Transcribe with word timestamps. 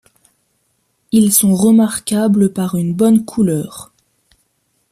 Ils 1.11 1.31
sont 1.31 1.53
remarquables 1.53 2.51
par 2.51 2.73
une 2.73 2.91
bonne 2.95 3.23
couleur. 3.23 3.93